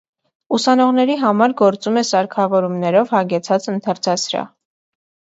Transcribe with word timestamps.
Ուսանողների 0.57 1.17
համար 1.23 1.51
գործում 1.59 1.99
է 2.01 2.03
սարքավորումներով 2.09 3.13
հագեցած 3.17 3.67
ընթերցասրահ։ 3.75 4.49